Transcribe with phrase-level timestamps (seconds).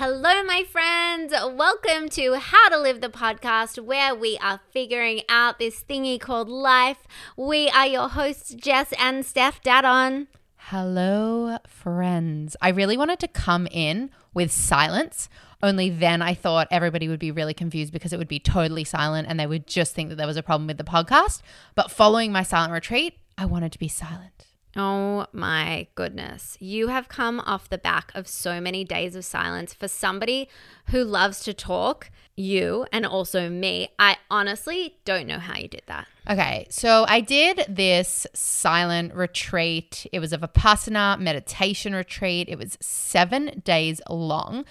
[0.00, 1.32] Hello, my friends.
[1.32, 6.48] Welcome to How to Live the podcast, where we are figuring out this thingy called
[6.48, 6.98] life.
[7.36, 10.28] We are your hosts, Jess and Steph Dadon.
[10.56, 12.54] Hello, friends.
[12.62, 15.28] I really wanted to come in with silence.
[15.64, 19.26] Only then I thought everybody would be really confused because it would be totally silent
[19.28, 21.42] and they would just think that there was a problem with the podcast.
[21.74, 24.47] But following my silent retreat, I wanted to be silent.
[24.76, 26.56] Oh my goodness.
[26.60, 29.72] You have come off the back of so many days of silence.
[29.74, 30.48] For somebody
[30.86, 35.82] who loves to talk, you and also me, I honestly don't know how you did
[35.86, 36.06] that.
[36.30, 40.06] Okay, so I did this silent retreat.
[40.12, 42.48] It was a Vipassana meditation retreat.
[42.48, 44.64] It was seven days long.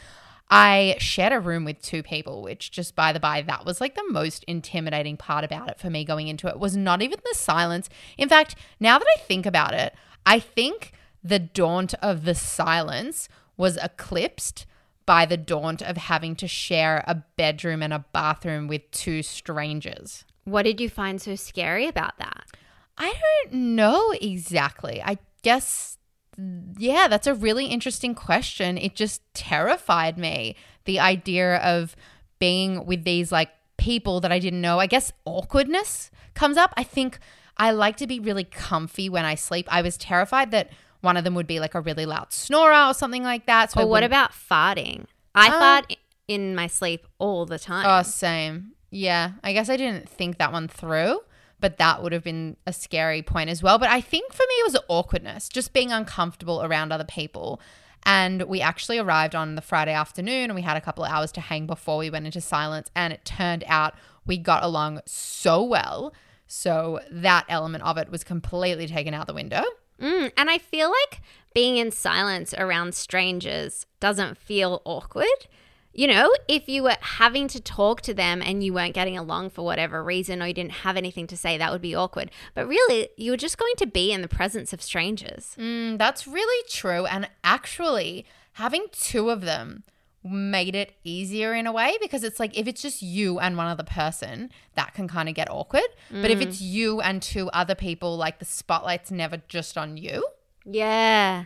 [0.50, 3.96] I shared a room with two people, which just by the by, that was like
[3.96, 7.36] the most intimidating part about it for me going into it was not even the
[7.36, 7.90] silence.
[8.18, 9.94] In fact, now that I think about it,
[10.26, 14.66] I think the daunt of the silence was eclipsed
[15.06, 20.26] by the daunt of having to share a bedroom and a bathroom with two strangers.
[20.44, 22.46] What did you find so scary about that?
[22.98, 25.02] I don't know exactly.
[25.04, 25.97] I guess
[26.78, 28.78] yeah, that's a really interesting question.
[28.78, 30.56] It just terrified me.
[30.86, 31.96] The idea of
[32.40, 34.80] being with these like people that I didn't know.
[34.80, 36.74] I guess awkwardness comes up.
[36.78, 37.20] I think
[37.58, 39.68] I like to be really comfy when I sleep.
[39.70, 40.70] I was terrified that
[41.02, 43.72] one of them would be like a really loud snorer or something like that.
[43.72, 45.06] So or what about farting?
[45.34, 47.86] I uh, fart in my sleep all the time.
[47.88, 48.74] Oh, same.
[48.90, 51.20] Yeah, I guess I didn't think that one through
[51.60, 53.78] but that would have been a scary point as well.
[53.78, 57.60] But I think for me, it was awkwardness, just being uncomfortable around other people.
[58.04, 61.32] And we actually arrived on the Friday afternoon and we had a couple of hours
[61.34, 62.90] to hang before we went into silence.
[62.96, 66.14] And it turned out we got along so well.
[66.46, 69.64] So that element of it was completely taken out the window.
[70.00, 71.22] Mm, and I feel like
[71.54, 75.48] being in silence around strangers doesn't feel awkward
[75.98, 79.50] you know, if you were having to talk to them and you weren't getting along
[79.50, 82.30] for whatever reason or you didn't have anything to say, that would be awkward.
[82.54, 85.56] But really, you were just going to be in the presence of strangers.
[85.58, 87.08] Mm, that's really true.
[87.08, 89.84] And actually, having two of them
[90.24, 93.66] made it easier in a way because it's like if it's just you and one
[93.66, 95.88] other person, that can kind of get awkward.
[96.14, 96.22] Mm.
[96.22, 96.70] But if it's mm.
[96.70, 100.28] you and two other people, like the spotlight's never just on you.
[100.64, 101.46] Yeah.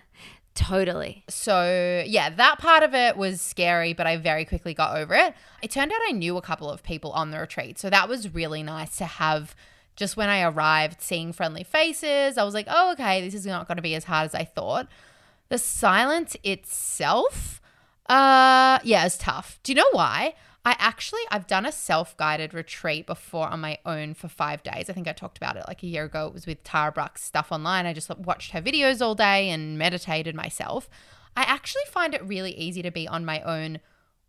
[0.54, 1.24] Totally.
[1.30, 5.34] So, yeah, that part of it was scary, but I very quickly got over it.
[5.62, 7.80] It turned out I knew a couple of people on the retreat.
[7.80, 9.56] So, that was really nice to have
[9.96, 12.38] just when I arrived, seeing friendly faces.
[12.38, 14.44] I was like, oh, okay, this is not going to be as hard as I
[14.44, 14.88] thought.
[15.50, 17.62] The silence itself,
[18.08, 19.60] uh, yeah, it's tough.
[19.64, 20.34] Do you know why?
[20.64, 24.90] I actually I've done a self-guided retreat before on my own for 5 days.
[24.90, 26.28] I think I talked about it like a year ago.
[26.28, 27.86] It was with Tara Brach's stuff online.
[27.86, 30.90] I just watched her videos all day and meditated myself.
[31.36, 33.80] I actually find it really easy to be on my own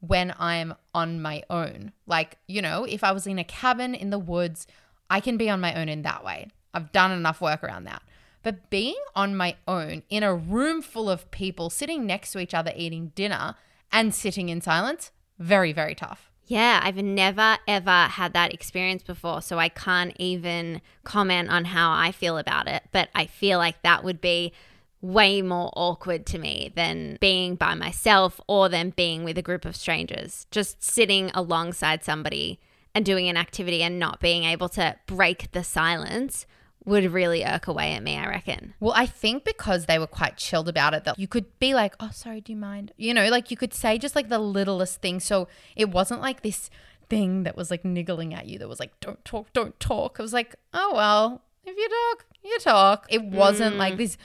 [0.00, 1.92] when I'm on my own.
[2.06, 4.66] Like, you know, if I was in a cabin in the woods,
[5.10, 6.48] I can be on my own in that way.
[6.72, 8.02] I've done enough work around that.
[8.42, 12.54] But being on my own in a room full of people sitting next to each
[12.54, 13.54] other eating dinner
[13.92, 16.30] and sitting in silence, very, very tough.
[16.46, 21.92] Yeah, I've never ever had that experience before, so I can't even comment on how
[21.92, 22.82] I feel about it.
[22.92, 24.52] But I feel like that would be
[25.00, 29.64] way more awkward to me than being by myself or than being with a group
[29.64, 30.46] of strangers.
[30.50, 32.60] Just sitting alongside somebody
[32.94, 36.46] and doing an activity and not being able to break the silence
[36.84, 38.74] would really irk away at me, I reckon.
[38.80, 41.94] Well, I think because they were quite chilled about it, that you could be like,
[42.00, 42.92] oh, sorry, do you mind?
[42.96, 45.20] You know, like you could say just like the littlest thing.
[45.20, 46.70] So it wasn't like this
[47.08, 50.18] thing that was like niggling at you that was like, don't talk, don't talk.
[50.18, 53.06] It was like, oh, well, if you talk, you talk.
[53.08, 53.78] It wasn't mm.
[53.78, 54.16] like this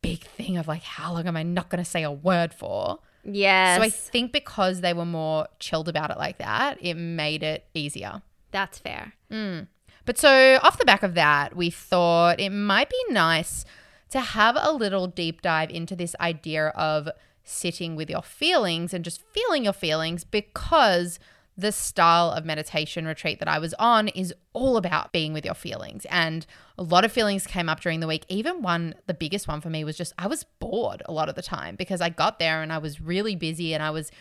[0.00, 3.00] big thing of like, how long am I not going to say a word for?
[3.24, 3.76] Yeah.
[3.76, 7.66] So I think because they were more chilled about it like that, it made it
[7.74, 8.22] easier.
[8.52, 9.12] That's fair.
[9.30, 9.66] Mm.
[10.06, 13.64] But so, off the back of that, we thought it might be nice
[14.10, 17.08] to have a little deep dive into this idea of
[17.42, 21.18] sitting with your feelings and just feeling your feelings because
[21.58, 25.54] the style of meditation retreat that I was on is all about being with your
[25.54, 26.04] feelings.
[26.10, 28.26] And a lot of feelings came up during the week.
[28.28, 31.34] Even one, the biggest one for me was just I was bored a lot of
[31.34, 34.12] the time because I got there and I was really busy and I was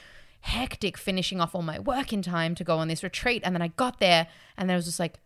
[0.42, 3.42] hectic finishing off all my work in time to go on this retreat.
[3.44, 4.28] And then I got there
[4.58, 5.20] and then I was just like,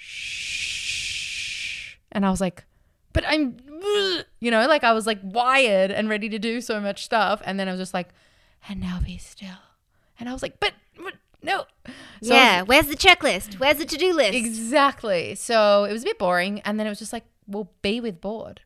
[0.00, 1.96] shh.
[2.12, 2.64] And I was like,
[3.12, 3.56] but I'm,
[4.40, 7.42] you know, like I was like wired and ready to do so much stuff.
[7.44, 8.08] And then I was just like,
[8.68, 9.48] and now be still.
[10.18, 11.64] And I was like, but, but no.
[12.22, 12.60] So yeah.
[12.60, 13.58] Was, where's the checklist?
[13.58, 14.34] Where's the to do list?
[14.34, 15.34] Exactly.
[15.34, 16.60] So it was a bit boring.
[16.60, 18.60] And then it was just like, well, be with bored.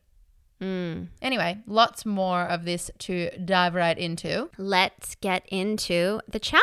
[0.61, 1.05] Hmm.
[1.21, 4.49] Anyway, lots more of this to dive right into.
[4.57, 6.61] Let's get into the chat.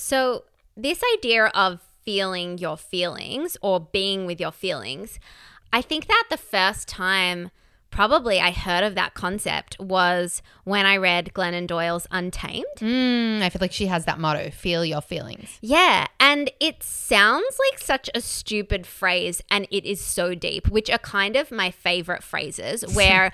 [0.00, 0.44] So,
[0.76, 5.20] this idea of feeling your feelings or being with your feelings,
[5.74, 7.50] I think that the first time
[7.90, 12.64] probably I heard of that concept was when I read Glennon Doyle's Untamed.
[12.78, 15.58] Mm, I feel like she has that motto feel your feelings.
[15.60, 20.88] Yeah, and it sounds like such a stupid phrase, and it is so deep, which
[20.88, 23.32] are kind of my favorite phrases where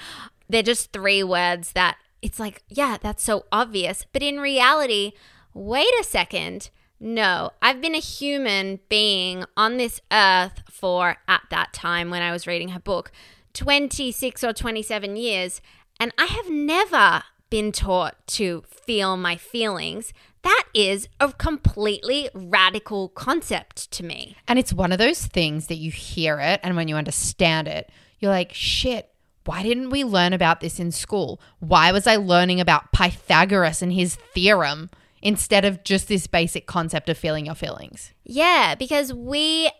[0.48, 4.04] they're just three words that it's like, yeah, that's so obvious.
[4.12, 5.12] But in reality,
[5.56, 6.70] wait a second.
[7.00, 12.32] No, I've been a human being on this earth for, at that time when I
[12.32, 13.10] was reading her book,
[13.54, 15.60] 26 or 27 years,
[15.98, 20.12] and I have never been taught to feel my feelings.
[20.42, 24.36] That is a completely radical concept to me.
[24.46, 27.90] And it's one of those things that you hear it, and when you understand it,
[28.20, 29.10] you're like, shit,
[29.44, 31.40] why didn't we learn about this in school?
[31.60, 34.90] Why was I learning about Pythagoras and his theorem
[35.26, 38.12] instead of just this basic concept of feeling your feelings?
[38.22, 39.72] Yeah, because we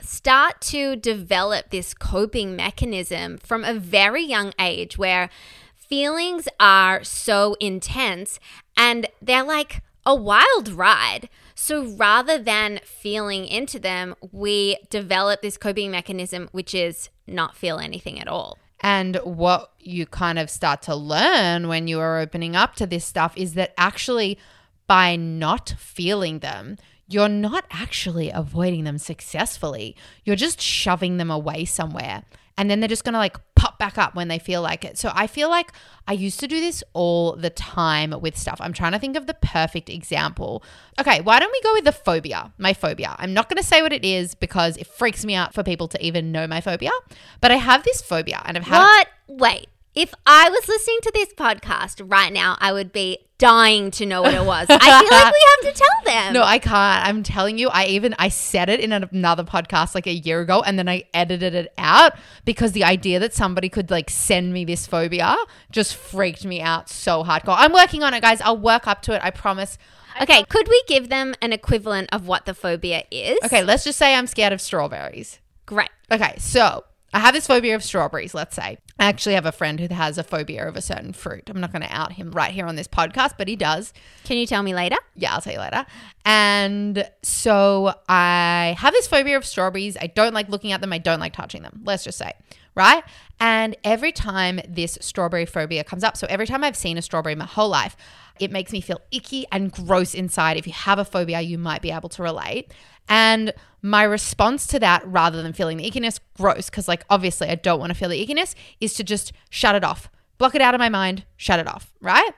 [0.00, 5.28] start to develop this coping mechanism from a very young age where
[5.76, 8.40] feelings are so intense
[8.78, 11.28] and they're like a wild ride.
[11.54, 17.78] So rather than feeling into them, we develop this coping mechanism, which is not feel
[17.78, 18.56] anything at all.
[18.80, 23.04] And what you kind of start to learn when you are opening up to this
[23.04, 24.38] stuff is that actually,
[24.86, 26.76] by not feeling them,
[27.08, 29.96] you're not actually avoiding them successfully.
[30.24, 32.24] You're just shoving them away somewhere.
[32.56, 34.96] And then they're just going to like pop back up when they feel like it.
[34.96, 35.72] So I feel like
[36.06, 38.58] I used to do this all the time with stuff.
[38.60, 40.62] I'm trying to think of the perfect example.
[41.00, 42.52] Okay, why don't we go with the phobia?
[42.56, 43.16] My phobia.
[43.18, 45.88] I'm not going to say what it is because it freaks me out for people
[45.88, 46.92] to even know my phobia.
[47.40, 49.08] But I have this phobia and I've had What?
[49.26, 49.66] Wait.
[49.94, 54.22] If I was listening to this podcast right now, I would be dying to know
[54.22, 54.66] what it was.
[54.70, 56.34] I feel like we have to tell them.
[56.34, 57.06] No, I can't.
[57.06, 60.62] I'm telling you, I even I said it in another podcast like a year ago
[60.62, 62.14] and then I edited it out
[62.44, 65.36] because the idea that somebody could like send me this phobia
[65.70, 67.56] just freaked me out so hardcore.
[67.58, 68.40] I'm working on it, guys.
[68.40, 69.20] I'll work up to it.
[69.24, 69.78] I promise.
[70.22, 73.38] Okay, could we give them an equivalent of what the phobia is?
[73.44, 75.40] Okay, let's just say I'm scared of strawberries.
[75.66, 75.90] Great.
[76.10, 76.84] Okay, so
[77.14, 78.78] I have this phobia of strawberries, let's say.
[78.98, 81.48] I actually have a friend who has a phobia of a certain fruit.
[81.48, 83.92] I'm not going to out him right here on this podcast, but he does.
[84.24, 84.96] Can you tell me later?
[85.14, 85.86] Yeah, I'll tell you later.
[86.24, 89.96] And so I have this phobia of strawberries.
[90.00, 90.92] I don't like looking at them.
[90.92, 91.82] I don't like touching them.
[91.84, 92.32] Let's just say,
[92.74, 93.04] right?
[93.38, 97.36] And every time this strawberry phobia comes up, so every time I've seen a strawberry
[97.36, 97.96] my whole life,
[98.40, 100.56] it makes me feel icky and gross inside.
[100.56, 102.72] If you have a phobia, you might be able to relate.
[103.08, 103.52] And
[103.84, 107.78] my response to that, rather than feeling the ickiness, gross, because like obviously I don't
[107.78, 110.08] want to feel the ickiness, is to just shut it off,
[110.38, 112.30] block it out of my mind, shut it off, right?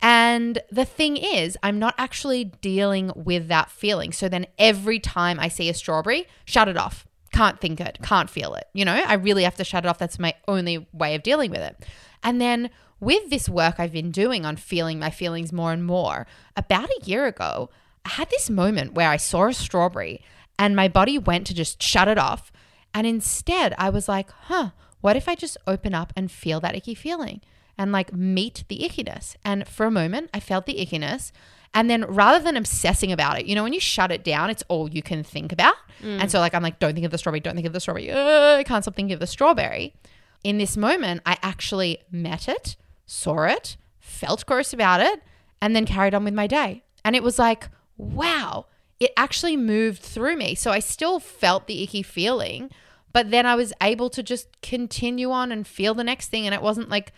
[0.00, 4.12] And the thing is, I'm not actually dealing with that feeling.
[4.12, 7.04] So then every time I see a strawberry, shut it off.
[7.32, 8.68] Can't think it, can't feel it.
[8.72, 9.98] You know, I really have to shut it off.
[9.98, 11.84] That's my only way of dealing with it.
[12.22, 16.28] And then with this work I've been doing on feeling my feelings more and more,
[16.56, 17.70] about a year ago,
[18.04, 20.22] I had this moment where I saw a strawberry
[20.58, 22.52] and my body went to just shut it off.
[22.94, 24.70] And instead, I was like, huh,
[25.00, 27.40] what if I just open up and feel that icky feeling
[27.76, 29.36] and like meet the ickiness?
[29.44, 31.30] And for a moment, I felt the ickiness.
[31.74, 34.62] And then rather than obsessing about it, you know, when you shut it down, it's
[34.68, 35.74] all you can think about.
[36.20, 38.10] And so, like, I'm like, don't think of the strawberry, don't think of the strawberry.
[38.10, 39.94] Uh, I can't stop thinking of the strawberry.
[40.42, 45.20] In this moment, I actually met it, saw it, felt gross about it,
[45.60, 46.82] and then carried on with my day.
[47.04, 48.66] And it was like, wow,
[48.98, 50.54] it actually moved through me.
[50.54, 52.70] So I still felt the icky feeling,
[53.12, 56.46] but then I was able to just continue on and feel the next thing.
[56.46, 57.12] And it wasn't like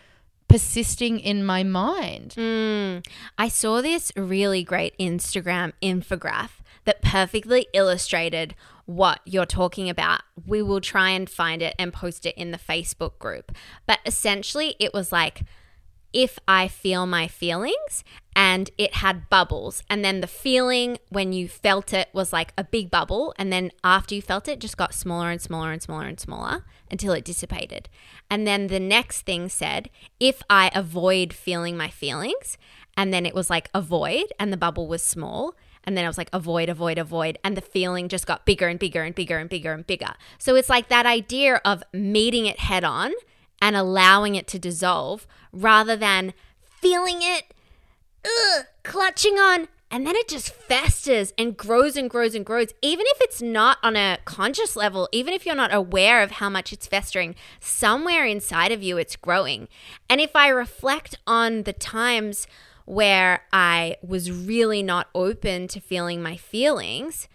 [0.47, 2.35] persisting in my mind.
[2.37, 3.05] Mm.
[3.37, 6.49] I saw this really great Instagram infograph
[6.85, 8.55] that perfectly illustrated
[8.85, 10.21] what you're talking about.
[10.47, 13.51] We will try and find it and post it in the Facebook group.
[13.85, 15.43] But essentially, it was like,
[16.13, 18.03] if I feel my feelings
[18.35, 19.83] and it had bubbles.
[19.89, 23.33] And then the feeling when you felt it was like a big bubble.
[23.37, 26.65] And then after you felt it, just got smaller and smaller and smaller and smaller
[26.89, 27.89] until it dissipated.
[28.29, 29.89] And then the next thing said,
[30.19, 32.57] if I avoid feeling my feelings,
[32.95, 35.55] and then it was like avoid, and the bubble was small.
[35.83, 37.39] And then I was like, avoid, avoid, avoid.
[37.43, 40.13] And the feeling just got bigger and bigger and bigger and bigger and bigger.
[40.37, 43.11] So it's like that idea of meeting it head on
[43.61, 47.53] and allowing it to dissolve rather than feeling it,
[48.25, 52.67] ugh, clutching on, and then it just festers and grows and grows and grows.
[52.81, 56.49] Even if it's not on a conscious level, even if you're not aware of how
[56.49, 59.67] much it's festering, somewhere inside of you it's growing.
[60.07, 62.45] And if I reflect on the times
[62.85, 67.27] where I was really not open to feeling my feelings,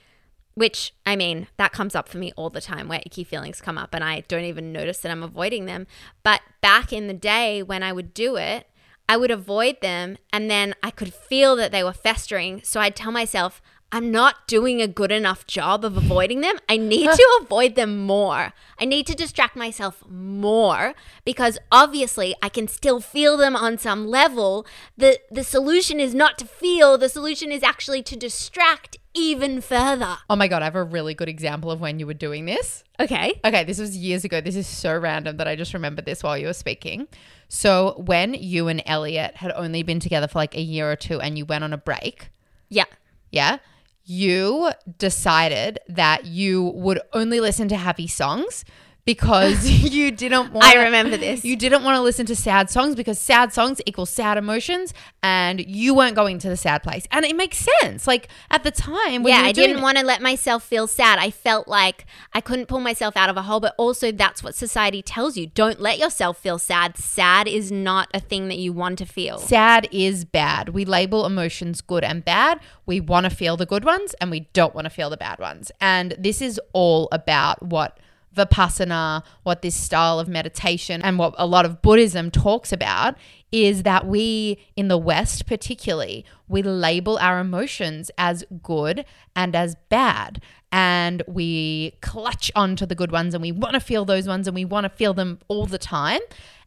[0.54, 3.78] which I mean, that comes up for me all the time where icky feelings come
[3.78, 5.86] up and I don't even notice that I'm avoiding them.
[6.22, 8.68] But back in the day when I would do it,
[9.08, 12.62] I would avoid them and then I could feel that they were festering.
[12.64, 13.60] So I'd tell myself,
[13.92, 16.56] I'm not doing a good enough job of avoiding them.
[16.68, 18.52] I need to avoid them more.
[18.80, 20.94] I need to distract myself more
[21.24, 24.66] because obviously I can still feel them on some level.
[24.96, 30.16] The the solution is not to feel, the solution is actually to distract even further.
[30.28, 32.84] Oh my God, I have a really good example of when you were doing this.
[33.00, 33.40] Okay.
[33.44, 34.40] Okay, this was years ago.
[34.40, 37.08] This is so random that I just remembered this while you were speaking.
[37.48, 41.20] So, when you and Elliot had only been together for like a year or two
[41.20, 42.30] and you went on a break,
[42.68, 42.84] Yeah.
[43.30, 43.58] yeah,
[44.04, 48.64] you decided that you would only listen to happy songs
[49.04, 51.44] because you didn't want I remember this.
[51.44, 55.60] You didn't want to listen to sad songs because sad songs equal sad emotions and
[55.60, 57.06] you weren't going to the sad place.
[57.10, 58.06] And it makes sense.
[58.06, 60.86] Like at the time when yeah, you were I didn't want to let myself feel
[60.86, 61.18] sad.
[61.18, 64.54] I felt like I couldn't pull myself out of a hole, but also that's what
[64.54, 65.46] society tells you.
[65.46, 66.96] Don't let yourself feel sad.
[66.96, 69.38] Sad is not a thing that you want to feel.
[69.38, 70.70] Sad is bad.
[70.70, 72.60] We label emotions good and bad.
[72.86, 75.38] We want to feel the good ones and we don't want to feel the bad
[75.38, 75.70] ones.
[75.80, 77.98] And this is all about what
[78.34, 83.16] Vipassana, what this style of meditation, and what a lot of Buddhism talks about
[83.52, 89.04] is that we, in the West particularly, we label our emotions as good
[89.36, 90.42] and as bad.
[90.72, 94.56] And we clutch onto the good ones and we want to feel those ones and
[94.56, 96.20] we want to feel them all the time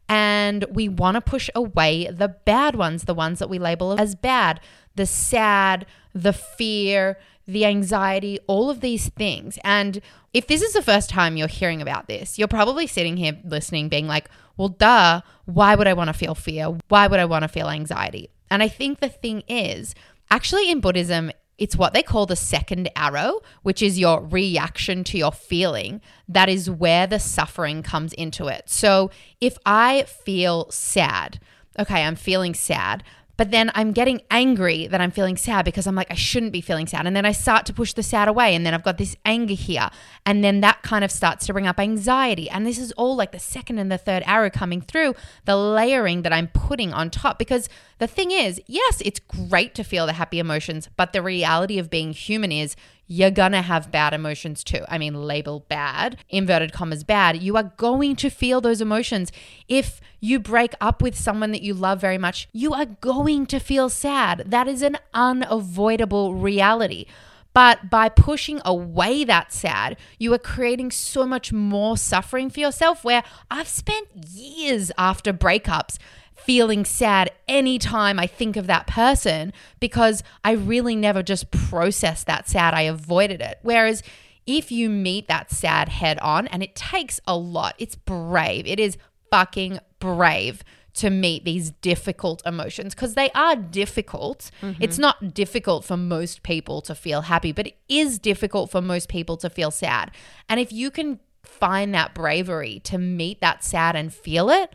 [0.08, 4.14] and we want to push away the bad ones, the ones that we label as
[4.14, 4.60] bad,
[4.94, 5.84] the sad,
[6.14, 9.58] the fear, the anxiety, all of these things.
[9.64, 10.00] And
[10.34, 13.88] if this is the first time you're hearing about this, you're probably sitting here listening,
[13.88, 14.28] being like,
[14.58, 16.76] well, duh, why would I want to feel fear?
[16.88, 18.28] Why would I want to feel anxiety?
[18.50, 19.94] And I think the thing is,
[20.30, 25.18] actually, in Buddhism, it's what they call the second arrow, which is your reaction to
[25.18, 26.02] your feeling.
[26.28, 28.68] That is where the suffering comes into it.
[28.68, 31.40] So if I feel sad,
[31.78, 33.02] okay, I'm feeling sad,
[33.38, 36.60] but then I'm getting angry that I'm feeling sad because I'm like, I shouldn't be
[36.60, 37.06] feeling sad.
[37.06, 38.52] And then I start to push the sad away.
[38.52, 39.90] And then I've got this anger here.
[40.26, 42.50] And then that kind of starts to bring up anxiety.
[42.50, 45.14] And this is all like the second and the third arrow coming through,
[45.44, 47.38] the layering that I'm putting on top.
[47.38, 47.68] Because
[47.98, 51.88] the thing is, yes, it's great to feel the happy emotions, but the reality of
[51.88, 52.74] being human is
[53.08, 54.84] you're gonna have bad emotions too.
[54.88, 57.42] I mean, label bad, inverted commas bad.
[57.42, 59.32] You are going to feel those emotions.
[59.66, 63.58] If you break up with someone that you love very much, you are going to
[63.58, 64.44] feel sad.
[64.46, 67.06] That is an unavoidable reality.
[67.54, 73.02] But by pushing away that sad, you are creating so much more suffering for yourself.
[73.02, 75.98] Where I've spent years after breakups
[76.44, 82.48] feeling sad anytime I think of that person because I really never just processed that
[82.48, 82.74] sad.
[82.74, 83.58] I avoided it.
[83.62, 84.02] Whereas
[84.46, 88.66] if you meet that sad head on, and it takes a lot, it's brave.
[88.66, 88.96] It is
[89.30, 90.64] fucking brave
[90.94, 94.50] to meet these difficult emotions because they are difficult.
[94.62, 94.82] Mm-hmm.
[94.82, 99.08] It's not difficult for most people to feel happy, but it is difficult for most
[99.08, 100.10] people to feel sad.
[100.48, 104.72] And if you can find that bravery to meet that sad and feel it,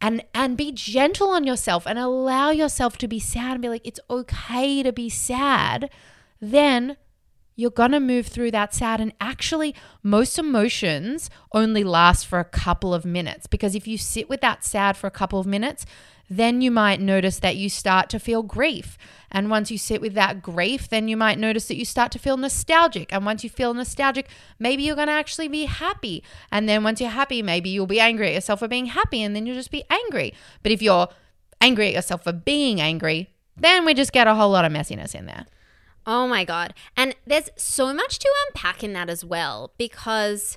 [0.00, 3.86] and and be gentle on yourself and allow yourself to be sad and be like
[3.86, 5.90] it's okay to be sad.
[6.40, 6.96] Then
[7.56, 12.44] you're going to move through that sad and actually most emotions only last for a
[12.44, 15.84] couple of minutes because if you sit with that sad for a couple of minutes
[16.30, 18.98] then you might notice that you start to feel grief.
[19.30, 22.18] And once you sit with that grief, then you might notice that you start to
[22.18, 23.12] feel nostalgic.
[23.12, 26.22] And once you feel nostalgic, maybe you're going to actually be happy.
[26.50, 29.34] And then once you're happy, maybe you'll be angry at yourself for being happy and
[29.34, 30.34] then you'll just be angry.
[30.62, 31.08] But if you're
[31.60, 35.14] angry at yourself for being angry, then we just get a whole lot of messiness
[35.14, 35.46] in there.
[36.06, 36.72] Oh my God.
[36.96, 40.56] And there's so much to unpack in that as well because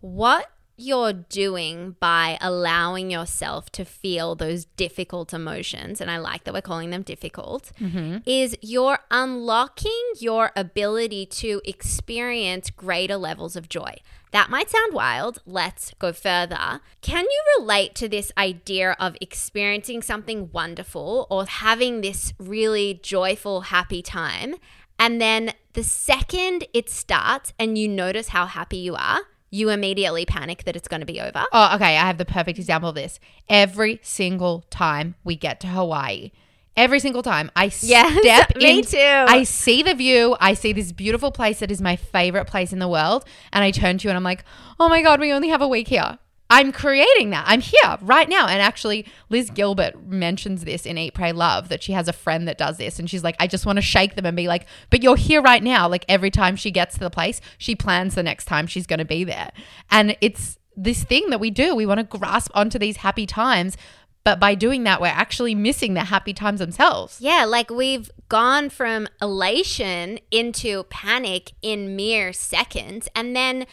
[0.00, 6.54] what you're doing by allowing yourself to feel those difficult emotions, and I like that
[6.54, 8.18] we're calling them difficult, mm-hmm.
[8.24, 13.96] is you're unlocking your ability to experience greater levels of joy.
[14.30, 15.40] That might sound wild.
[15.46, 16.80] Let's go further.
[17.00, 23.62] Can you relate to this idea of experiencing something wonderful or having this really joyful,
[23.62, 24.54] happy time?
[24.98, 29.20] And then the second it starts and you notice how happy you are,
[29.50, 31.44] you immediately panic that it's going to be over.
[31.52, 31.96] Oh, okay.
[31.96, 33.18] I have the perfect example of this.
[33.48, 36.32] Every single time we get to Hawaii,
[36.76, 38.98] every single time I Yes, step me in, too.
[38.98, 40.36] I see the view.
[40.40, 43.70] I see this beautiful place that is my favorite place in the world, and I
[43.70, 44.44] turn to you and I'm like,
[44.78, 46.18] "Oh my god, we only have a week here."
[46.50, 47.44] I'm creating that.
[47.46, 48.46] I'm here right now.
[48.46, 52.48] And actually, Liz Gilbert mentions this in Eat, Pray, Love that she has a friend
[52.48, 52.98] that does this.
[52.98, 55.42] And she's like, I just want to shake them and be like, but you're here
[55.42, 55.88] right now.
[55.88, 58.98] Like every time she gets to the place, she plans the next time she's going
[58.98, 59.50] to be there.
[59.90, 61.74] And it's this thing that we do.
[61.74, 63.76] We want to grasp onto these happy times.
[64.24, 67.18] But by doing that, we're actually missing the happy times themselves.
[67.20, 73.08] Yeah, like we've gone from elation into panic in mere seconds.
[73.14, 73.66] And then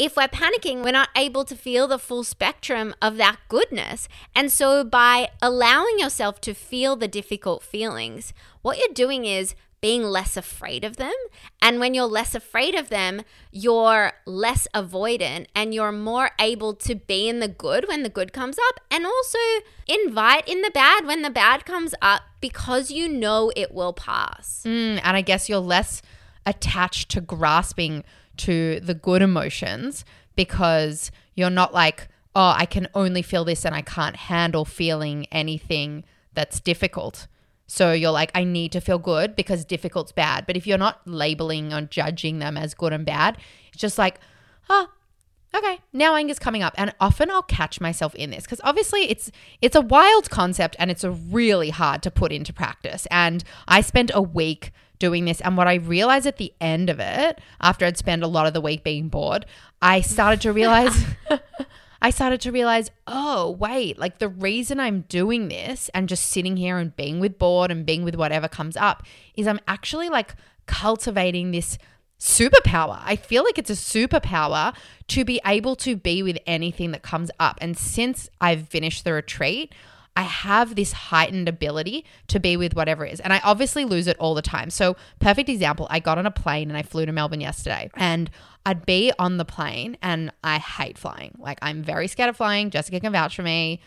[0.00, 4.08] if we're panicking, we're not able to feel the full spectrum of that goodness.
[4.34, 10.02] And so by allowing yourself to feel the difficult feelings, what you're doing is being
[10.02, 11.12] less afraid of them.
[11.60, 13.20] And when you're less afraid of them,
[13.52, 18.32] you're less avoidant and you're more able to be in the good when the good
[18.32, 19.38] comes up and also
[19.86, 24.62] invite in the bad when the bad comes up because you know it will pass.
[24.64, 26.00] Mm, and I guess you're less
[26.46, 28.02] attached to grasping
[28.40, 30.04] to the good emotions
[30.36, 35.26] because you're not like, oh, I can only feel this and I can't handle feeling
[35.32, 37.26] anything that's difficult.
[37.66, 40.46] So you're like, I need to feel good because difficult's bad.
[40.46, 43.38] But if you're not labeling or judging them as good and bad,
[43.72, 44.18] it's just like,
[44.68, 44.88] oh,
[45.54, 49.30] okay now anger's coming up and often i'll catch myself in this because obviously it's
[49.60, 54.10] it's a wild concept and it's really hard to put into practice and i spent
[54.14, 57.98] a week doing this and what i realized at the end of it after i'd
[57.98, 59.44] spent a lot of the week being bored
[59.82, 61.04] i started to realize
[62.02, 66.56] I started to realize, oh, wait, like the reason I'm doing this and just sitting
[66.56, 69.02] here and being with bored and being with whatever comes up
[69.36, 70.34] is I'm actually like
[70.66, 71.76] cultivating this
[72.18, 73.00] superpower.
[73.04, 74.74] I feel like it's a superpower
[75.08, 77.58] to be able to be with anything that comes up.
[77.60, 79.74] And since I've finished the retreat,
[80.16, 83.20] I have this heightened ability to be with whatever is.
[83.20, 84.70] And I obviously lose it all the time.
[84.70, 87.90] So, perfect example I got on a plane and I flew to Melbourne yesterday.
[87.94, 88.30] And
[88.66, 91.36] I'd be on the plane and I hate flying.
[91.38, 92.70] Like, I'm very scared of flying.
[92.70, 93.80] Jessica can vouch for me.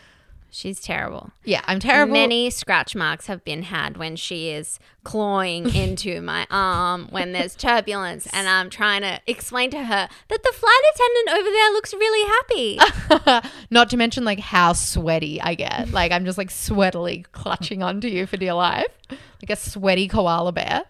[0.54, 1.32] She's terrible.
[1.42, 2.12] Yeah, I'm terrible.
[2.12, 7.56] Many scratch marks have been had when she is clawing into my arm when there's
[7.56, 11.92] turbulence, and I'm trying to explain to her that the flight attendant over there looks
[11.92, 12.78] really
[13.18, 13.48] happy.
[13.70, 15.90] Not to mention like how sweaty I get.
[15.90, 20.52] Like I'm just like sweatily clutching onto you for dear life, like a sweaty koala
[20.52, 20.84] bear.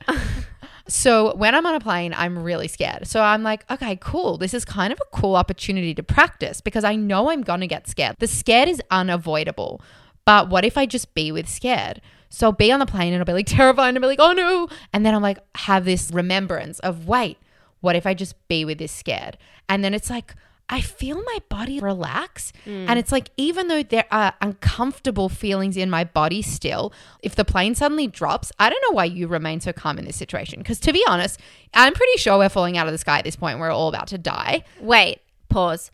[0.87, 3.07] So when I'm on a plane, I'm really scared.
[3.07, 4.37] So I'm like, okay, cool.
[4.37, 7.67] This is kind of a cool opportunity to practice because I know I'm going to
[7.67, 8.17] get scared.
[8.19, 9.81] The scared is unavoidable.
[10.27, 12.01] But what if I just be with scared?
[12.29, 14.21] So I'll be on the plane and I'll be like terrified and I'll be like,
[14.21, 14.69] oh no.
[14.93, 17.39] And then I'm like, have this remembrance of, wait,
[17.81, 19.39] what if I just be with this scared?
[19.69, 20.35] And then it's like,
[20.69, 22.53] I feel my body relax.
[22.67, 22.87] Mm.
[22.89, 27.45] And it's like, even though there are uncomfortable feelings in my body still, if the
[27.45, 30.61] plane suddenly drops, I don't know why you remain so calm in this situation.
[30.61, 31.39] Because to be honest,
[31.75, 33.59] I'm pretty sure we're falling out of the sky at this point.
[33.59, 34.65] We're all about to die.
[34.81, 35.91] Wait, pause.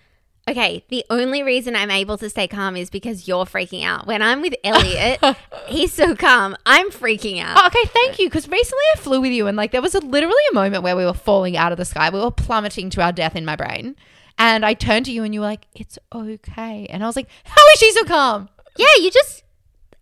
[0.49, 4.07] Okay, the only reason I'm able to stay calm is because you're freaking out.
[4.07, 5.23] When I'm with Elliot,
[5.69, 6.57] he's so calm.
[6.65, 7.57] I'm freaking out.
[7.57, 8.27] Oh, okay, thank you.
[8.27, 10.97] Because recently I flew with you, and like there was a, literally a moment where
[10.97, 12.11] we were falling out of the sky.
[12.11, 13.97] We were plummeting to our death in my brain.
[14.41, 17.29] And I turned to you, and you were like, "It's okay." And I was like,
[17.45, 18.49] "How is she so calm?"
[18.79, 19.45] Yeah, you just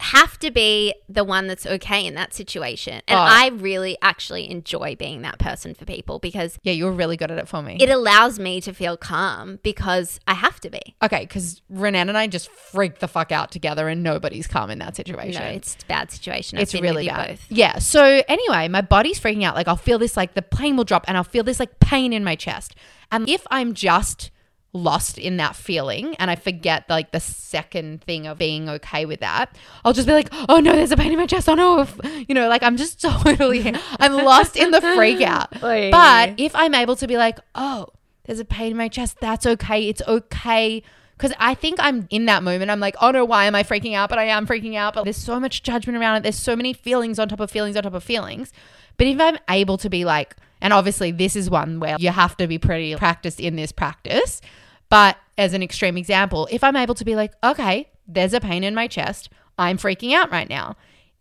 [0.01, 3.03] have to be the one that's okay in that situation.
[3.09, 3.23] And Oh.
[3.23, 7.39] I really actually enjoy being that person for people because Yeah, you're really good at
[7.39, 7.77] it for me.
[7.81, 10.81] it allows me to feel calm because I have to be.
[11.03, 14.79] okay, because Renan and I just freak the fuck out together, and nobody's calm in
[14.79, 15.43] that situation.
[15.43, 16.59] No, it's a bad situation.
[16.59, 17.29] I've it's really bad.
[17.31, 17.47] both.
[17.49, 17.79] Yeah.
[17.79, 19.57] So anyway, my body's freaking out.
[19.57, 22.13] Like I'll feel this like the plane will drop and I'll feel this like pain
[22.13, 22.77] in my chest.
[23.11, 24.31] And if I'm just
[24.73, 29.21] lost in that feeling and I forget like the second thing of being okay with
[29.21, 31.49] that, I'll just be like, oh no, there's a pain in my chest.
[31.49, 35.63] Oh no, if, you know, like I'm just totally, I'm lost in the freak out.
[35.63, 35.91] Oy.
[35.91, 37.89] But if I'm able to be like, oh,
[38.25, 39.89] there's a pain in my chest, that's okay.
[39.89, 40.83] It's okay.
[41.17, 42.71] Because I think I'm in that moment.
[42.71, 44.09] I'm like, oh no, why am I freaking out?
[44.09, 44.95] But I am freaking out.
[44.95, 46.23] But there's so much judgment around it.
[46.23, 48.53] There's so many feelings on top of feelings on top of feelings.
[48.97, 52.37] But if I'm able to be like, and obviously this is one where you have
[52.39, 54.41] to be pretty practiced in this practice.
[54.89, 58.65] But as an extreme example, if I'm able to be like, okay, there's a pain
[58.65, 60.77] in my chest, I'm freaking out right now.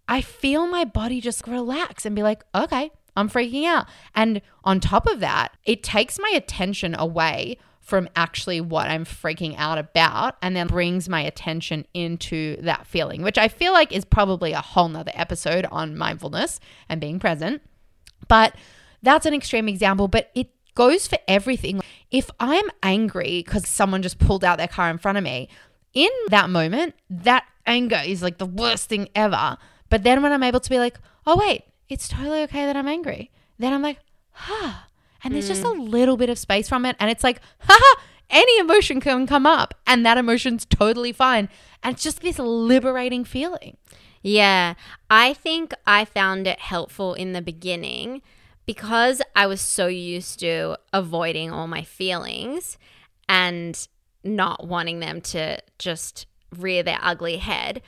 [0.07, 3.87] I feel my body just relax and be like, okay, I'm freaking out.
[4.15, 9.55] And on top of that, it takes my attention away from actually what I'm freaking
[9.57, 14.03] out about and then brings my attention into that feeling, which I feel like is
[14.03, 17.61] probably a whole nother episode on mindfulness and being present.
[18.27, 18.55] But
[19.01, 21.81] that's an extreme example, but it goes for everything.
[22.09, 25.49] if I'm angry because someone just pulled out their car in front of me,
[25.93, 29.57] in that moment, that anger is like the worst thing ever.
[29.89, 32.87] But then when I'm able to be like, oh, wait, it's totally okay that I'm
[32.87, 33.99] angry, then I'm like,
[34.31, 34.73] huh.
[35.23, 35.89] And there's just a mm.
[35.89, 36.95] little bit of space from it.
[36.99, 41.49] And it's like, haha, any emotion can come up and that emotion's totally fine.
[41.83, 43.77] And it's just this liberating feeling.
[44.21, 44.75] Yeah,
[45.09, 48.21] I think I found it helpful in the beginning
[48.67, 52.77] because I was so used to avoiding all my feelings
[53.27, 53.87] and
[54.23, 57.81] not wanting them to just rear their ugly head.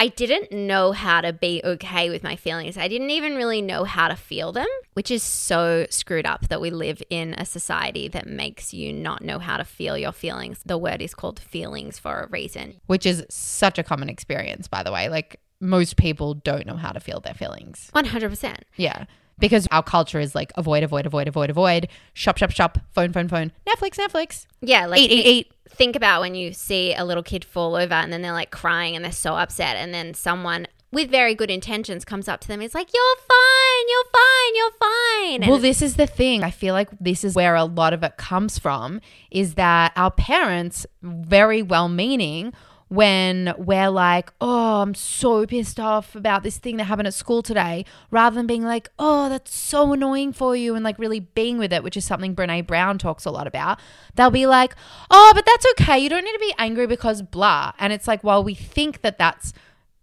[0.00, 2.76] I didn't know how to be okay with my feelings.
[2.76, 6.60] I didn't even really know how to feel them, which is so screwed up that
[6.60, 10.60] we live in a society that makes you not know how to feel your feelings.
[10.64, 12.80] The word is called feelings for a reason.
[12.86, 15.08] which is such a common experience, by the way.
[15.08, 17.90] Like most people don't know how to feel their feelings.
[17.92, 18.56] 100%.
[18.76, 19.06] Yeah.
[19.38, 23.28] Because our culture is like avoid, avoid, avoid, avoid, avoid, shop, shop, shop, phone, phone,
[23.28, 25.52] phone, Netflix, Netflix, Yeah, like eat, eat, eat.
[25.68, 28.96] think about when you see a little kid fall over and then they're like crying
[28.96, 32.60] and they're so upset and then someone with very good intentions comes up to them
[32.60, 35.50] and is like you're fine you're fine you're fine.
[35.50, 36.42] Well, this is the thing.
[36.42, 40.10] I feel like this is where a lot of it comes from is that our
[40.10, 42.52] parents, very well meaning,
[42.88, 47.42] when we're like, oh, I'm so pissed off about this thing that happened at school
[47.42, 51.58] today, rather than being like, oh, that's so annoying for you and like really being
[51.58, 53.78] with it, which is something Brene Brown talks a lot about,
[54.14, 54.74] they'll be like,
[55.10, 55.98] oh, but that's okay.
[55.98, 57.72] You don't need to be angry because blah.
[57.78, 59.52] And it's like, well, we think that that's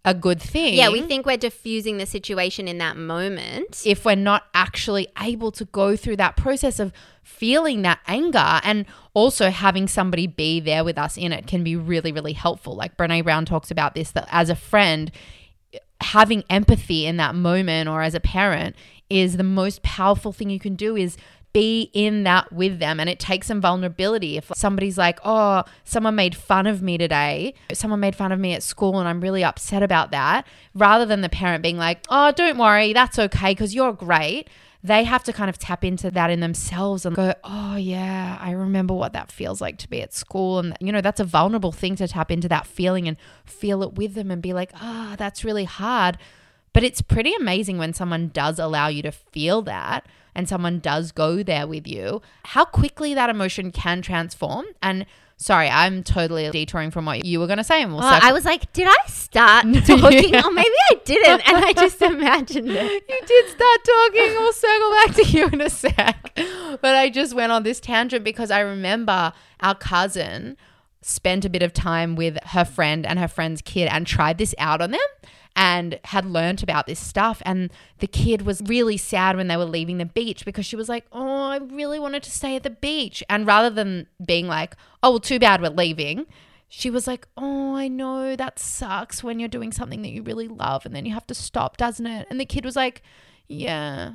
[0.06, 4.14] a good thing yeah we think we're diffusing the situation in that moment if we're
[4.14, 6.92] not actually able to go through that process of
[7.26, 11.74] feeling that anger and also having somebody be there with us in it can be
[11.74, 12.76] really, really helpful.
[12.76, 15.10] Like Brene Brown talks about this that as a friend,
[16.00, 18.76] having empathy in that moment or as a parent
[19.10, 21.16] is the most powerful thing you can do is
[21.56, 23.00] be in that with them.
[23.00, 24.36] And it takes some vulnerability.
[24.36, 27.54] If somebody's like oh someone made fun of me today.
[27.72, 31.22] Someone made fun of me at school and i'm really upset about that rather than
[31.22, 32.92] the parent being like oh don't worry.
[32.92, 34.48] That's okay because you're great.
[34.84, 38.50] They have to kind of tap into that in themselves and go oh yeah i
[38.50, 40.58] remember what that feels like to be at school.
[40.58, 43.16] And you know that's a vulnerable thing to tap into that feeling and
[43.46, 46.18] feel it with them and be like ah that's really hard.
[46.74, 51.10] But it's pretty amazing when someone does allow you to feel that and someone does
[51.10, 54.66] go there with you, how quickly that emotion can transform.
[54.80, 57.82] And sorry, I'm totally detouring from what you were going to say.
[57.82, 60.36] And we'll Oh, circle- I was like, did I start talking?
[60.36, 63.04] Or maybe I didn't, and I just imagined it.
[63.08, 64.30] you did start talking.
[64.38, 66.32] We'll circle back to you in a sec.
[66.80, 70.56] But I just went on this tangent because I remember our cousin
[71.02, 74.54] spent a bit of time with her friend and her friend's kid and tried this
[74.58, 75.00] out on them
[75.56, 77.42] and had learnt about this stuff.
[77.46, 80.88] And the kid was really sad when they were leaving the beach because she was
[80.88, 83.24] like, Oh, I really wanted to stay at the beach.
[83.28, 86.26] And rather than being like, Oh, well, too bad we're leaving,
[86.68, 90.46] she was like, Oh, I know that sucks when you're doing something that you really
[90.46, 92.26] love and then you have to stop, doesn't it?
[92.28, 93.02] And the kid was like,
[93.48, 94.12] Yeah,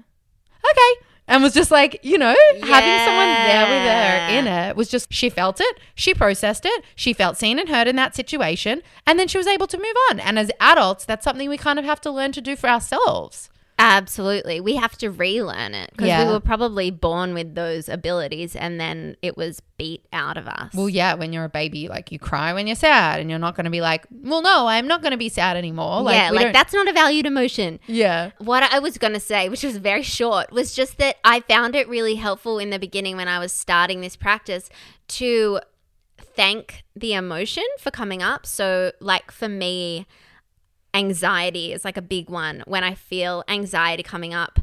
[0.64, 1.06] okay.
[1.28, 5.14] And was just like, you know, having someone there with her in it was just,
[5.14, 9.18] she felt it, she processed it, she felt seen and heard in that situation, and
[9.18, 10.20] then she was able to move on.
[10.20, 13.50] And as adults, that's something we kind of have to learn to do for ourselves.
[13.84, 14.62] Absolutely.
[14.62, 16.28] We have to relearn it because Yeah.
[16.28, 20.72] we were probably born with those abilities and then it was beat out of us.
[20.76, 23.56] Well, yeah, when you're a baby, like you cry when you're sad, and you're not
[23.56, 26.04] going to be like, well, no, I'm not going to be sad anymore.
[26.04, 27.80] Like, yeah, like don't- that's not a valued emotion.
[27.88, 28.32] Yeah.
[28.38, 31.76] What I was going to say, which was very short, was just that I found
[31.76, 34.70] it really helpful in the beginning when I was starting this practice
[35.08, 35.60] to
[36.20, 38.46] thank the emotion for coming up.
[38.46, 40.06] So, like for me,
[40.94, 42.64] anxiety is like a big one.
[42.66, 44.60] When I feel anxiety coming up,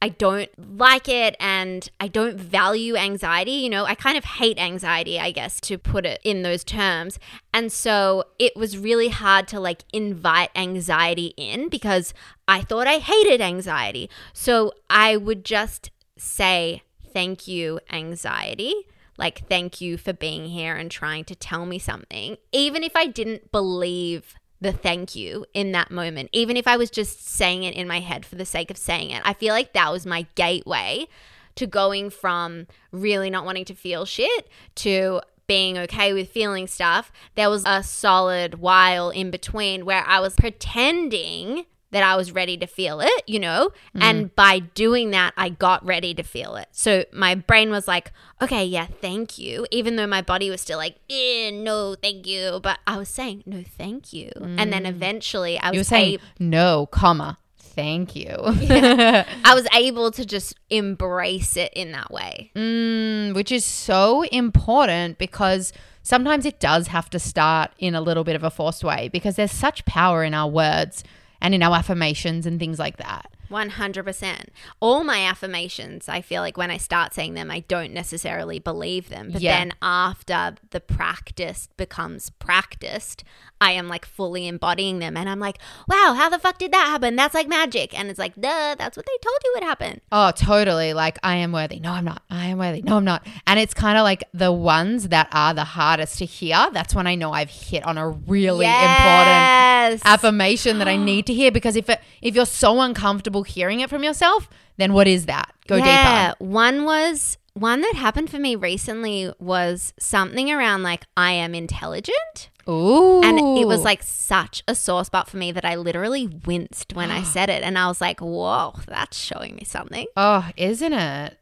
[0.00, 3.52] I don't like it and I don't value anxiety.
[3.52, 7.20] You know, I kind of hate anxiety, I guess, to put it in those terms.
[7.54, 12.12] And so it was really hard to like invite anxiety in because
[12.48, 14.10] I thought I hated anxiety.
[14.32, 18.74] So I would just say, Thank you, anxiety.
[19.18, 23.06] Like, thank you for being here and trying to tell me something, even if I
[23.06, 27.74] didn't believe the thank you in that moment, even if I was just saying it
[27.74, 29.20] in my head for the sake of saying it.
[29.24, 31.08] I feel like that was my gateway
[31.56, 37.12] to going from really not wanting to feel shit to being okay with feeling stuff.
[37.34, 42.56] There was a solid while in between where I was pretending that I was ready
[42.56, 43.70] to feel it, you know?
[43.94, 46.68] And by doing that, I got ready to feel it.
[46.72, 49.66] So my brain was like, okay, yeah, thank you.
[49.70, 52.60] Even though my body was still like, eh, no, thank you.
[52.62, 54.30] But I was saying, no, thank you.
[54.40, 58.34] And then eventually I was You were saying no, comma, thank you.
[58.38, 62.50] I was able to just embrace it in that way.
[62.56, 68.24] Mm, which is so important because sometimes it does have to start in a little
[68.24, 71.04] bit of a forced way because there's such power in our words
[71.42, 73.30] and in our affirmations and things like that.
[73.52, 74.46] 100%.
[74.80, 79.08] All my affirmations, I feel like when I start saying them, I don't necessarily believe
[79.08, 79.30] them.
[79.32, 79.58] But Yeah.
[79.58, 83.22] then after the practice becomes practiced,
[83.60, 85.16] I am like fully embodying them.
[85.16, 87.14] And I'm like, wow, how the fuck did that happen?
[87.14, 87.96] That's like magic.
[87.96, 90.00] And it's like, duh, that's what they told you would happen.
[90.10, 90.94] Oh, totally.
[90.94, 91.78] Like, I am worthy.
[91.78, 92.22] No, I'm not.
[92.28, 92.82] I am worthy.
[92.82, 93.24] No, I'm not.
[93.46, 96.70] And it's kind of like the ones that are the hardest to hear.
[96.72, 101.34] That's when I know I've hit on a really important affirmation that I need to
[101.34, 105.26] hear because if it, if you're so uncomfortable hearing it from yourself, then what is
[105.26, 105.52] that?
[105.66, 106.44] Go yeah, deeper.
[106.44, 112.50] one was one that happened for me recently was something around like I am intelligent.
[112.68, 113.20] Ooh.
[113.22, 117.10] And it was like such a sore spot for me that I literally winced when
[117.10, 117.62] I said it.
[117.62, 120.06] And I was like, whoa, that's showing me something.
[120.16, 121.38] oh, isn't it?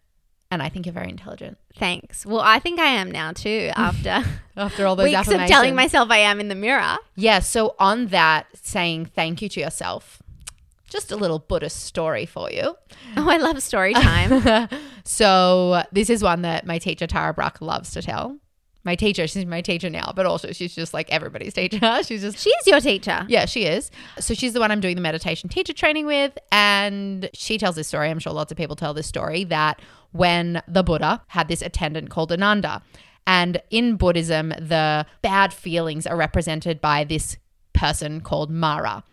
[0.53, 1.59] And I think you're very intelligent.
[1.77, 2.27] Thanks.
[2.27, 4.25] Well, I think I am now too after
[4.57, 6.97] After all those weeks of telling myself I am in the mirror.
[7.15, 10.21] Yeah, so on that, saying thank you to yourself,
[10.91, 12.77] just a little Buddhist story for you.
[13.17, 14.69] Oh, I love story time.
[15.05, 18.39] so this is one that my teacher Tara Brach loves to tell.
[18.85, 21.79] My teacher, she's my teacher now, but also she's just like everybody's teacher.
[22.05, 23.27] She's just She's your teacher.
[23.29, 23.91] yeah, she is.
[24.21, 26.39] So she's the one I'm doing the meditation teacher training with.
[26.51, 28.09] And she tells this story.
[28.09, 32.09] I'm sure lots of people tell this story that when the Buddha had this attendant
[32.11, 32.81] called Ananda.
[33.27, 37.37] And in Buddhism, the bad feelings are represented by this
[37.75, 39.05] person called Mara.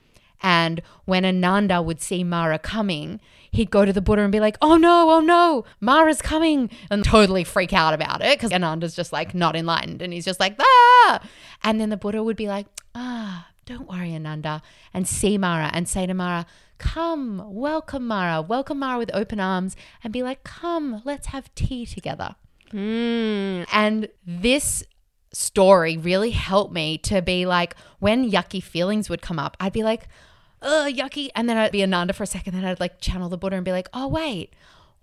[0.41, 3.19] And when Ananda would see Mara coming,
[3.51, 7.03] he'd go to the Buddha and be like, oh no, oh no, Mara's coming, and
[7.03, 10.01] totally freak out about it because Ananda's just like not enlightened.
[10.01, 11.19] And he's just like, ah.
[11.63, 14.61] And then the Buddha would be like, ah, don't worry, Ananda,
[14.93, 16.45] and see Mara and say to Mara,
[16.77, 21.85] come, welcome Mara, welcome Mara with open arms, and be like, come, let's have tea
[21.85, 22.35] together.
[22.71, 23.65] Mm.
[23.71, 24.83] And this
[25.33, 29.83] story really helped me to be like, when yucky feelings would come up, I'd be
[29.83, 30.07] like,
[30.67, 31.29] ugh, yucky.
[31.33, 32.53] And then I'd be Ananda for a second.
[32.53, 34.53] Then I'd like channel the Buddha and be like, oh, wait,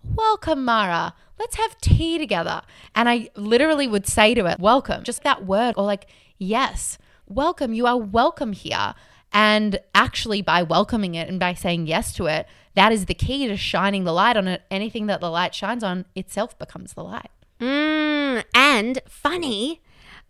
[0.05, 1.15] welcome, Mara.
[1.39, 2.63] Let's have tea together.
[2.95, 6.07] And I literally would say to it, welcome, just that word, or like,
[6.39, 7.73] yes, welcome.
[7.73, 8.95] You are welcome here.
[9.33, 13.49] And actually, by welcoming it and by saying yes to it, that is the key
[13.49, 14.63] to shining the light on it.
[14.71, 17.31] Anything that the light shines on itself becomes the light.
[17.61, 18.45] Mm.
[18.55, 19.81] And funny.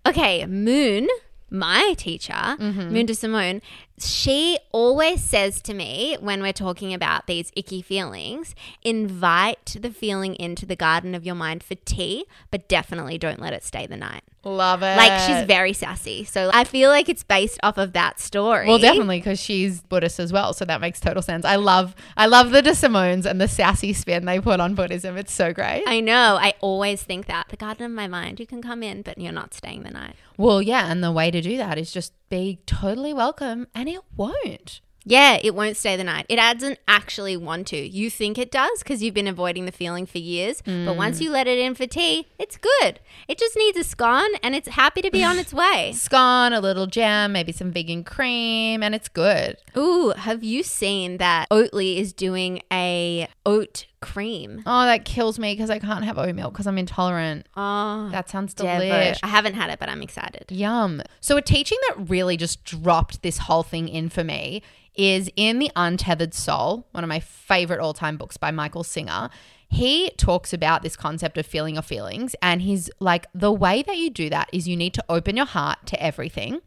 [0.06, 1.08] Okay, Moon,
[1.50, 3.62] my teacher, Moon de Simone,
[3.98, 10.34] she always says to me when we're talking about these icky feelings, invite the feeling
[10.36, 13.96] into the garden of your mind for tea, but definitely don't let it stay the
[13.96, 14.22] night.
[14.42, 14.96] Love it.
[14.96, 16.24] Like she's very sassy.
[16.24, 18.66] So I feel like it's based off of that story.
[18.66, 21.44] well, definitely because she's Buddhist as well, so that makes total sense.
[21.46, 25.16] I love, I love the De Simones and the sassy spin they put on Buddhism.
[25.16, 25.84] It's so great.
[25.86, 26.36] I know.
[26.38, 27.48] I always think that.
[27.48, 30.16] The garden of my mind, you can come in, but you're not staying the night.
[30.36, 34.00] well, yeah, and the way to do that is just be totally welcome, and it
[34.16, 34.80] won't.
[35.06, 36.24] Yeah, it won't stay the night.
[36.30, 37.76] It doesn't actually want to.
[37.76, 40.62] You think it does because you've been avoiding the feeling for years.
[40.62, 43.00] But once you let it in for tea, it's good.
[43.28, 45.92] It just needs a scone and it's happy to be on its way.
[45.92, 49.58] Scone, a little jam, maybe some vegan cream, and it's good.
[49.76, 54.62] Ooh, have you seen that Oatly is doing a oat cream?
[54.66, 57.46] Oh, that kills me because I can't have oat milk because I'm intolerant.
[57.56, 59.18] Oh, That sounds delicious.
[59.22, 60.44] I haven't had it, but I'm excited.
[60.50, 61.02] Yum.
[61.20, 64.62] So, a teaching that really just dropped this whole thing in for me
[64.94, 69.30] is in The Untethered Soul, one of my favorite all time books by Michael Singer.
[69.68, 73.96] He talks about this concept of feeling your feelings, and he's like, the way that
[73.96, 76.60] you do that is you need to open your heart to everything.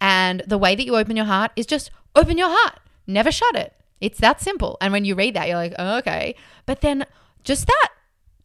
[0.00, 3.54] And the way that you open your heart is just open your heart, never shut
[3.56, 3.74] it.
[4.00, 4.76] It's that simple.
[4.80, 6.34] And when you read that, you're like, oh, okay.
[6.66, 7.06] But then
[7.44, 7.88] just that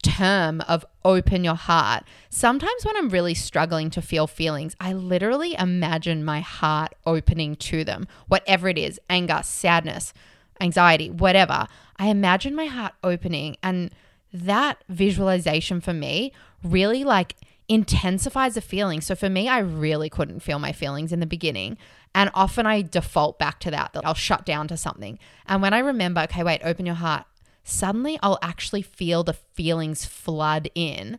[0.02, 5.54] term of open your heart, sometimes when I'm really struggling to feel feelings, I literally
[5.58, 10.12] imagine my heart opening to them, whatever it is anger, sadness,
[10.60, 11.66] anxiety, whatever.
[11.96, 13.56] I imagine my heart opening.
[13.62, 13.90] And
[14.32, 16.32] that visualization for me
[16.64, 17.36] really like
[17.68, 19.00] intensifies the feeling.
[19.00, 21.78] So for me, I really couldn't feel my feelings in the beginning.
[22.14, 25.18] And often I default back to that, that I'll shut down to something.
[25.46, 27.24] And when I remember, okay, wait, open your heart,
[27.64, 31.18] suddenly I'll actually feel the feelings flood in.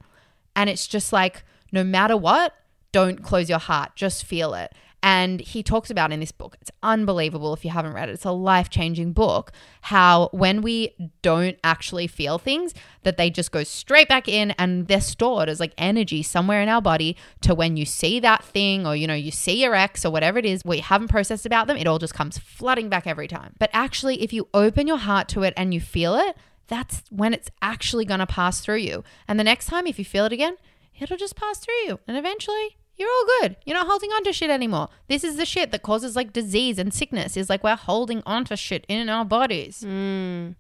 [0.56, 2.54] And it's just like, no matter what,
[2.92, 4.72] don't close your heart, just feel it.
[5.04, 8.14] And he talks about in this book, it's unbelievable if you haven't read it.
[8.14, 9.52] It's a life changing book.
[9.82, 14.88] How when we don't actually feel things, that they just go straight back in and
[14.88, 18.88] they're stored as like energy somewhere in our body to when you see that thing
[18.88, 21.68] or, you know, you see your ex or whatever it is, you haven't processed about
[21.68, 23.56] them, it all just comes flooding back every time.
[23.60, 26.38] But actually, if you open your heart to it and you feel it,
[26.68, 29.04] that's when it's actually going to pass through you.
[29.28, 30.56] And the next time, if you feel it again,
[30.98, 32.00] it'll just pass through you.
[32.08, 33.56] And eventually, you're all good.
[33.66, 34.90] You're not holding on to shit anymore.
[35.08, 38.46] This is the shit that causes like disease and sickness, is like we're holding on
[38.46, 39.82] to shit in our bodies.
[39.84, 40.52] Hmm.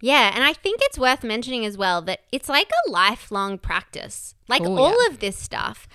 [0.00, 4.34] Yeah, and I think it's worth mentioning as well that it's like a lifelong practice.
[4.48, 5.08] Like Oh, all yeah.
[5.12, 5.88] of this stuff.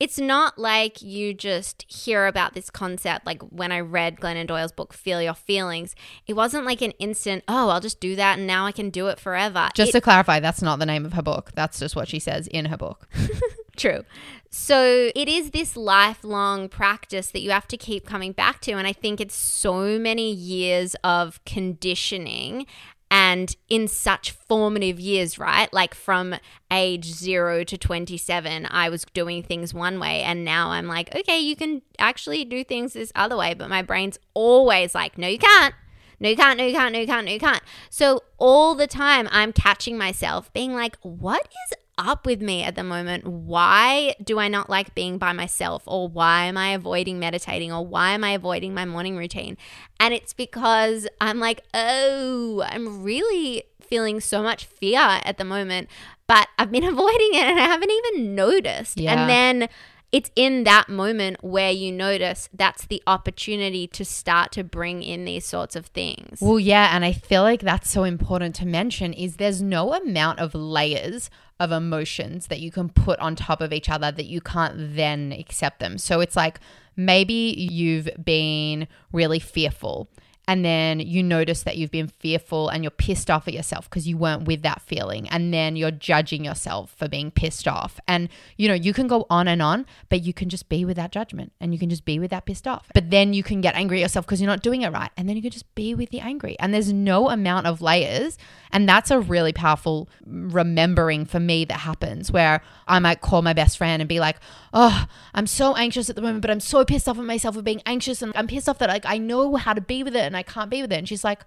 [0.00, 3.26] It's not like you just hear about this concept.
[3.26, 5.96] Like when I read Glennon Doyle's book, Feel Your Feelings,
[6.28, 9.08] it wasn't like an instant, oh, I'll just do that and now I can do
[9.08, 9.70] it forever.
[9.74, 11.50] Just It- to clarify, that's not the name of her book.
[11.56, 13.08] That's just what she says in her book.
[13.76, 14.04] True.
[14.50, 18.72] So it is this lifelong practice that you have to keep coming back to.
[18.72, 22.66] And I think it's so many years of conditioning
[23.10, 25.72] and in such formative years, right?
[25.72, 26.34] Like from
[26.70, 30.22] age zero to 27, I was doing things one way.
[30.22, 33.54] And now I'm like, okay, you can actually do things this other way.
[33.54, 35.74] But my brain's always like, no, you can't.
[36.20, 37.62] No, you can't, no, you can't, no, you can't, no, you can't.
[37.90, 42.76] So all the time I'm catching myself being like, what is up with me at
[42.76, 43.26] the moment?
[43.26, 45.82] Why do I not like being by myself?
[45.86, 47.72] Or why am I avoiding meditating?
[47.72, 49.56] Or why am I avoiding my morning routine?
[50.00, 55.88] And it's because I'm like, oh, I'm really feeling so much fear at the moment,
[56.26, 58.98] but I've been avoiding it and I haven't even noticed.
[58.98, 59.12] Yeah.
[59.12, 59.68] And then
[60.10, 65.24] it's in that moment where you notice that's the opportunity to start to bring in
[65.24, 66.40] these sorts of things.
[66.40, 70.38] Well, yeah, and I feel like that's so important to mention is there's no amount
[70.38, 74.40] of layers of emotions that you can put on top of each other that you
[74.40, 75.98] can't then accept them.
[75.98, 76.58] So it's like
[76.96, 80.08] maybe you've been really fearful
[80.48, 84.08] and then you notice that you've been fearful and you're pissed off at yourself because
[84.08, 88.00] you weren't with that feeling and then you're judging yourself for being pissed off.
[88.08, 90.96] And you know you can go on and on but you can just be with
[90.96, 92.88] that judgment and you can just be with that pissed off.
[92.94, 95.28] But then you can get angry at yourself because you're not doing it right and
[95.28, 96.56] then you can just be with the angry.
[96.58, 98.38] And there's no amount of layers
[98.72, 103.52] and that's a really powerful remembering for me that happens where I might call my
[103.52, 104.36] best friend and be like
[104.72, 107.62] oh I'm so anxious at the moment but I'm so pissed off at myself for
[107.62, 110.22] being anxious and I'm pissed off that like I know how to be with it
[110.22, 110.96] and I can't be with it.
[110.96, 111.40] And she's like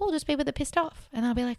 [0.00, 1.08] oh just be with it pissed off.
[1.12, 1.58] And I'll be like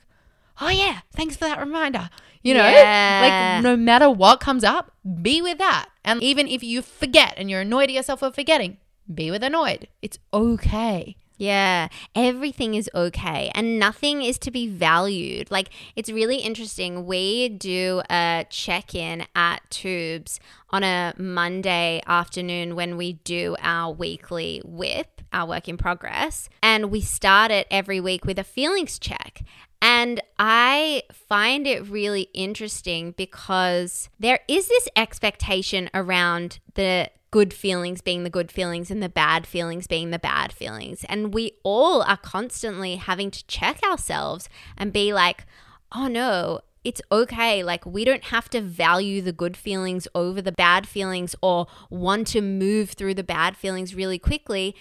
[0.61, 2.09] oh yeah thanks for that reminder.
[2.41, 2.69] You know?
[2.69, 3.55] Yeah.
[3.55, 5.89] like no matter what comes up be with that.
[6.03, 8.77] And even if you forget and you're annoyed at yourself for forgetting
[9.13, 9.87] be with annoyed.
[10.01, 15.49] It's okay Yeah, everything is okay and nothing is to be valued.
[15.49, 17.05] Like, it's really interesting.
[17.05, 23.93] We do a check in at Tubes on a Monday afternoon when we do our
[23.93, 26.49] weekly whip, our work in progress.
[26.61, 29.41] And we start it every week with a feelings check.
[29.81, 38.01] And I find it really interesting because there is this expectation around the good feelings
[38.01, 41.05] being the good feelings and the bad feelings being the bad feelings.
[41.07, 45.45] And we all are constantly having to check ourselves and be like,
[45.91, 47.61] oh no, it's okay.
[47.61, 52.27] Like, we don't have to value the good feelings over the bad feelings or want
[52.27, 54.75] to move through the bad feelings really quickly.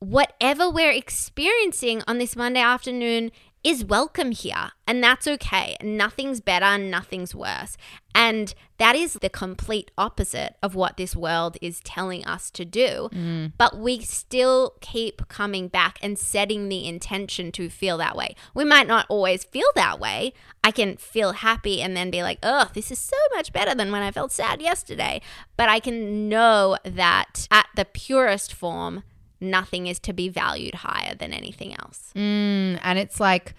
[0.00, 3.30] Whatever we're experiencing on this Monday afternoon
[3.66, 5.76] is welcome here, and that's okay.
[5.82, 7.76] Nothing's better, nothing's worse.
[8.14, 13.08] And that is the complete opposite of what this world is telling us to do.
[13.12, 13.54] Mm.
[13.58, 18.36] But we still keep coming back and setting the intention to feel that way.
[18.54, 20.32] We might not always feel that way.
[20.62, 23.90] I can feel happy and then be like, oh, this is so much better than
[23.90, 25.20] when I felt sad yesterday.
[25.56, 29.02] But I can know that at the purest form,
[29.40, 32.12] nothing is to be valued higher than anything else.
[32.14, 33.54] Mm, and it's like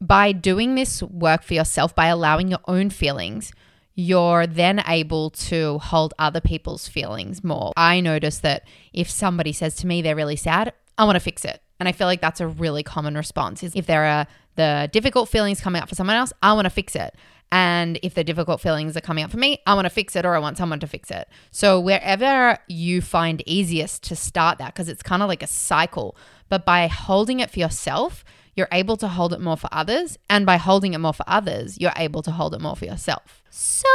[0.00, 3.52] by doing this work for yourself, by allowing your own feelings,
[3.94, 7.72] you're then able to hold other people's feelings more.
[7.76, 11.44] I notice that if somebody says to me they're really sad, I want to fix
[11.44, 11.60] it.
[11.78, 15.28] And I feel like that's a really common response is if there are the difficult
[15.28, 17.14] feelings coming up for someone else, I want to fix it.
[17.52, 20.24] And if the difficult feelings are coming up for me, I want to fix it
[20.24, 21.28] or I want someone to fix it.
[21.50, 26.16] So wherever you find easiest to start that, because it's kind of like a cycle,
[26.48, 30.16] but by holding it for yourself, you're able to hold it more for others.
[30.28, 33.42] And by holding it more for others, you're able to hold it more for yourself.
[33.50, 33.88] So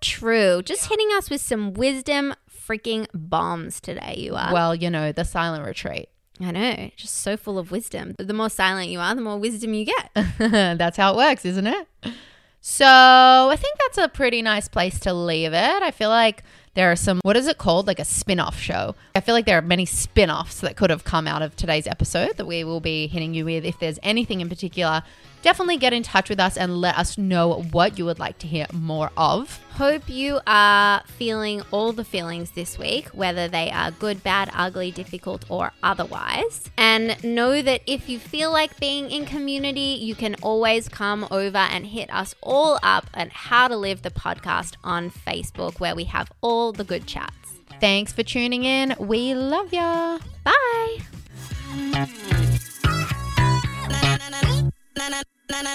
[0.00, 0.62] true.
[0.62, 4.52] Just hitting us with some wisdom freaking bombs today, you are.
[4.52, 6.08] Well, you know, the silent retreat.
[6.42, 8.14] I know, just so full of wisdom.
[8.18, 10.10] The more silent you are, the more wisdom you get.
[10.78, 11.86] that's how it works, isn't it?
[12.62, 15.82] So I think that's a pretty nice place to leave it.
[15.82, 16.42] I feel like
[16.74, 17.86] there are some, what is it called?
[17.86, 18.94] Like a spin off show.
[19.14, 21.86] I feel like there are many spin offs that could have come out of today's
[21.86, 23.64] episode that we will be hitting you with.
[23.64, 25.02] If there's anything in particular,
[25.42, 28.46] definitely get in touch with us and let us know what you would like to
[28.46, 29.60] hear more of.
[29.72, 34.90] Hope you are feeling all the feelings this week, whether they are good, bad, ugly,
[34.90, 36.70] difficult, or otherwise.
[36.76, 41.58] And know that if you feel like being in community, you can always come over
[41.58, 46.04] and hit us all up at How to Live the podcast on Facebook, where we
[46.04, 47.34] have all the good chats.
[47.80, 48.94] Thanks for tuning in.
[48.98, 50.18] We love ya.
[50.44, 50.98] Bye.
[55.00, 55.18] Na na
[55.50, 55.72] na na